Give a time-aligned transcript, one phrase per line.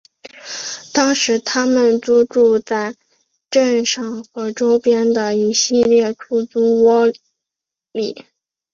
[0.95, 2.95] 当时他们租住在
[3.51, 7.05] 镇上和周边的一系列出租屋
[7.91, 8.25] 里。